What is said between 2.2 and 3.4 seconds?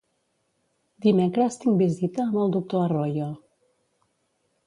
amb el doctor Arroyo.